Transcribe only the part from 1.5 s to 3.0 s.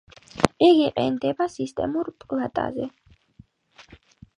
სისტემურ პლატაზე.